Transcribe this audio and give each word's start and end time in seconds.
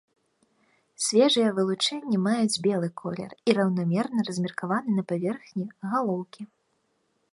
Свежыя 1.07 1.49
вылучэнні 1.59 2.17
маюць 2.27 2.61
белы 2.67 2.89
колер 3.01 3.31
і 3.47 3.57
раўнамерна 3.61 4.19
размеркаваны 4.31 4.91
на 4.97 5.03
паверхні 5.13 5.65
галоўкі. 5.93 6.41